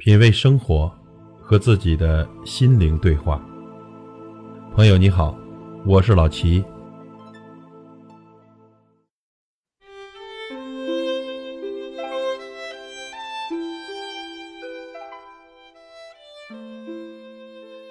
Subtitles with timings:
[0.00, 0.88] 品味生活，
[1.40, 3.44] 和自己的心灵对话。
[4.72, 5.36] 朋友你好，
[5.84, 6.62] 我是老齐。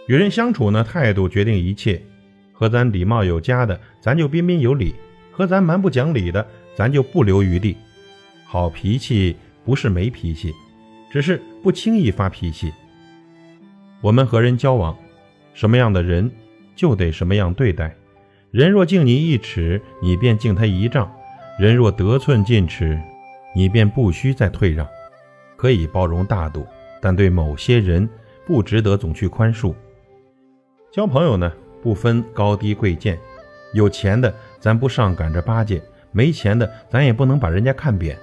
[0.07, 2.01] 与人相处呢，态度决定一切。
[2.53, 4.93] 和咱礼貌有加的，咱就彬彬有礼；
[5.29, 7.75] 和咱蛮不讲理的，咱就不留余地。
[8.45, 9.35] 好脾气
[9.65, 10.55] 不是没脾气，
[11.09, 12.73] 只是不轻易发脾气。
[14.01, 14.95] 我们和人交往，
[15.53, 16.31] 什么样的人
[16.75, 17.95] 就得什么样对待。
[18.51, 21.07] 人若敬你一尺，你便敬他一丈；
[21.59, 22.99] 人若得寸进尺，
[23.55, 24.87] 你便不需再退让。
[25.55, 26.65] 可以包容大度，
[27.01, 28.07] 但对某些人
[28.45, 29.73] 不值得总去宽恕。
[30.91, 31.51] 交朋友呢？
[31.81, 33.17] 不分高低贵贱，
[33.73, 35.81] 有钱的咱不上赶着巴结，
[36.11, 38.17] 没钱的咱也不能把人家看扁。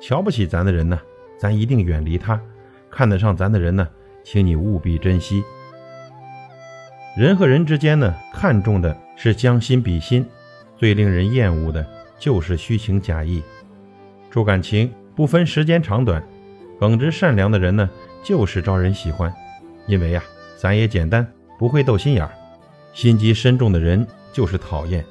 [0.00, 0.98] 瞧不起咱的人呢，
[1.40, 2.38] 咱一定远离他；
[2.90, 3.88] 看得上咱的人呢，
[4.22, 5.42] 请你务必珍惜。
[7.16, 10.26] 人和人之间呢，看重的是将心比心，
[10.76, 11.84] 最令人厌恶的
[12.18, 13.42] 就是虚情假意。
[14.30, 16.22] 处感情不分时间长短，
[16.78, 17.88] 耿直善良的人呢，
[18.22, 19.32] 就是招人喜欢，
[19.86, 20.22] 因为呀，
[20.58, 21.26] 咱也简单，
[21.58, 22.30] 不会斗心眼儿。
[22.92, 25.02] 心机深重的人就是讨厌，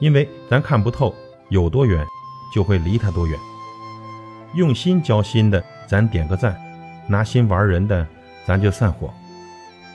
[0.00, 1.14] 因为咱看不透，
[1.48, 2.04] 有多远
[2.52, 3.38] 就会离他多远。
[4.54, 6.52] 用心交心的，咱点个赞；
[7.06, 8.06] 拿心玩人的，
[8.44, 9.12] 咱就散伙。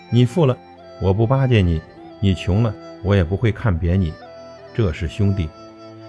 [0.09, 0.57] 你富了，
[1.01, 1.79] 我不巴结你；
[2.19, 4.13] 你穷了，我也不会看扁你。
[4.73, 5.49] 这是兄弟。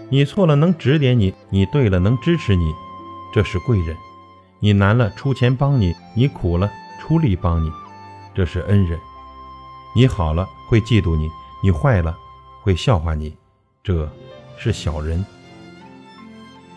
[0.09, 2.73] 你错了能指点你，你对了能支持你，
[3.35, 3.97] 这是贵人。
[4.61, 7.71] 你难了出钱帮你，你苦了出力帮你，
[8.35, 8.99] 这是恩人。
[9.95, 11.29] 你好了会嫉妒你，
[11.63, 12.17] 你坏了
[12.63, 13.37] 会笑话你，
[13.83, 14.09] 这
[14.57, 15.25] 是小人。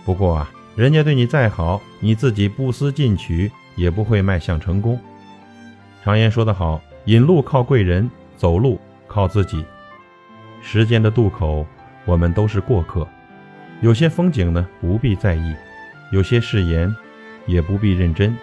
[0.03, 4.97] 不过啊，人家对你再好，你自己不思进取，也不会迈向成功。
[6.02, 9.66] 常言说得好，引路靠贵人，走路靠自己。
[10.61, 11.66] 时间的渡口，
[12.05, 13.06] 我们都是过客。
[13.81, 15.53] 有些风景呢，不必在意；
[16.13, 16.96] 有些誓言，
[17.46, 18.34] 也不必认真。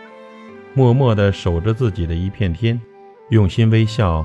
[0.74, 2.78] 默默地守着自己的一片天，
[3.30, 4.22] 用心微笑。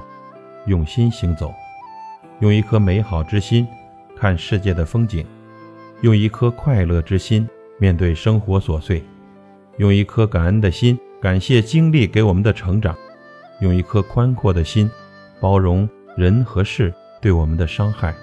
[0.65, 1.53] 用心行走，
[2.41, 3.65] 用一颗美好之心
[4.17, 5.25] 看世界的风景，
[6.01, 7.47] 用一颗快乐之心
[7.81, 9.03] 面对生活琐碎，
[9.77, 12.95] 用一颗感恩的心感谢经历给我们的成长，
[13.59, 14.87] 用一颗宽阔的心
[15.39, 18.13] 包容人和事对我们的伤害，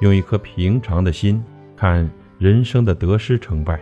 [0.00, 1.40] 用一颗平常的心
[1.76, 3.80] 看人生的得失成败。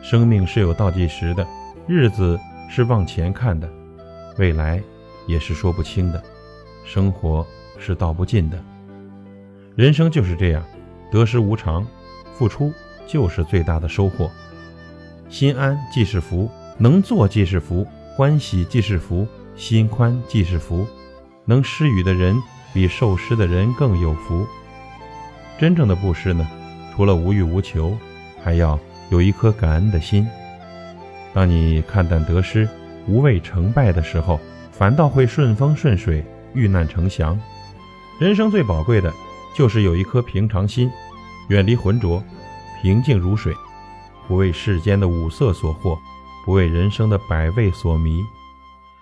[0.00, 1.44] 生命是有倒计时的，
[1.88, 2.38] 日子
[2.70, 3.68] 是往前看的，
[4.38, 4.80] 未来。
[5.26, 6.22] 也是说不清的，
[6.84, 7.46] 生活
[7.78, 8.62] 是道不尽的，
[9.74, 10.62] 人生就是这样，
[11.10, 11.82] 得失无常，
[12.34, 12.70] 付出
[13.06, 14.30] 就是最大的收获。
[15.28, 19.26] 心安即是福，能做即是福，欢喜即是福，
[19.56, 20.86] 心宽即是福。
[21.44, 22.36] 能施予的人
[22.72, 24.46] 比受施的人更有福。
[25.58, 26.46] 真正的布施呢，
[26.94, 27.96] 除了无欲无求，
[28.42, 28.78] 还要
[29.10, 30.26] 有一颗感恩的心。
[31.32, 32.68] 当你看淡得失，
[33.06, 34.40] 无畏成败的时候。
[34.76, 37.40] 反倒会顺风顺水，遇难成祥。
[38.18, 39.14] 人生最宝贵的，
[39.56, 40.90] 就是有一颗平常心，
[41.46, 42.20] 远离浑浊，
[42.84, 43.56] 平静如水，
[44.28, 45.98] 不为世间的五色所惑，
[46.44, 48.22] 不为人生的百味所迷。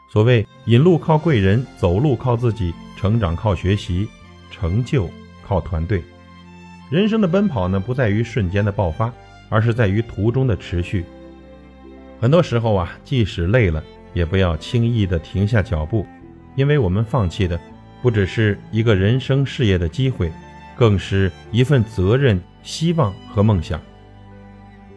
[0.08, 4.06] 所谓引路靠贵人，走路靠自己，成长靠学习，
[4.52, 5.10] 成就
[5.44, 6.00] 靠团队。
[6.90, 9.12] 人生的奔跑呢，不在于瞬间的爆发，
[9.48, 11.04] 而是在于途中的持续。
[12.20, 13.82] 很多时候啊，即使累了。
[14.14, 16.06] 也不要轻易的停下脚步，
[16.54, 17.58] 因为我们放弃的
[18.00, 20.30] 不只是一个人生事业的机会，
[20.76, 23.80] 更是一份责任、希望和梦想。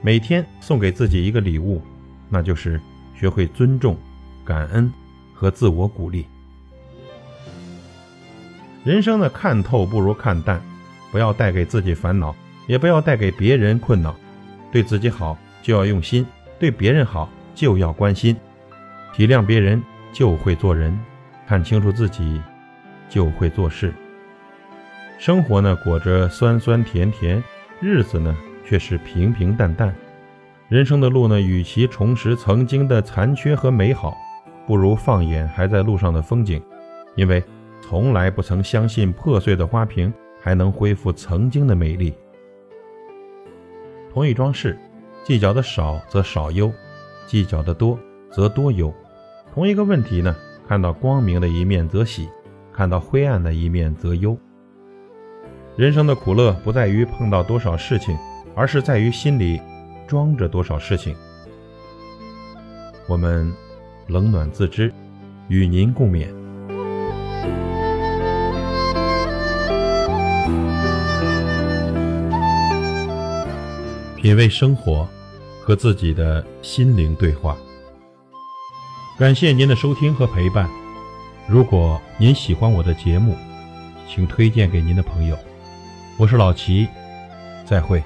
[0.01, 1.81] 每天送给自己一个礼物，
[2.29, 2.79] 那就是
[3.15, 3.97] 学会尊重、
[4.43, 4.91] 感恩
[5.33, 6.25] 和自我鼓励。
[8.83, 10.61] 人生的看透不如看淡，
[11.11, 12.35] 不要带给自己烦恼，
[12.67, 14.15] 也不要带给别人困恼。
[14.71, 16.25] 对自己好就要用心，
[16.59, 18.35] 对别人好就要关心。
[19.13, 19.81] 体谅别人
[20.13, 20.95] 就会做人，
[21.47, 22.39] 看清楚自己
[23.09, 23.93] 就会做事。
[25.17, 27.41] 生活呢裹着酸酸甜甜，
[27.79, 28.35] 日子呢
[28.65, 29.95] 却是平平淡淡。
[30.67, 34.17] 人生的路呢，与其重拾曾经的残缺和美好，
[34.67, 36.61] 不如放眼还在路上的风景，
[37.15, 37.43] 因为
[37.81, 42.13] 从来不曾相信破碎的花瓶还能恢复曾经的美丽。
[44.11, 44.77] 同一桩事，
[45.23, 46.71] 计较的少则少忧，
[47.25, 47.97] 计较的多
[48.31, 48.93] 则多忧。
[49.53, 50.35] 同一个问题呢，
[50.67, 52.27] 看到光明的一面则喜，
[52.73, 54.37] 看到灰暗的一面则忧。
[55.77, 58.17] 人生的苦乐不在于碰到多少事情，
[58.55, 59.59] 而是在于心里
[60.07, 61.13] 装着多少事情。
[63.09, 63.53] 我们
[64.07, 64.93] 冷暖自知，
[65.49, 66.27] 与您共勉。
[74.15, 75.05] 品味生活，
[75.61, 77.57] 和自己的心灵对话。
[79.19, 80.69] 感谢您的收听和陪伴。
[81.49, 83.35] 如果您喜欢我的节目，
[84.07, 85.37] 请推荐给您的朋友。
[86.17, 86.87] 我是老齐，
[87.65, 88.01] 再会。